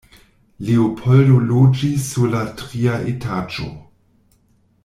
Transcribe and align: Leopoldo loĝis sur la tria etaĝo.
Leopoldo 0.69 1.35
loĝis 1.51 2.07
sur 2.13 2.33
la 2.33 2.43
tria 2.63 2.99
etaĝo. 3.15 3.73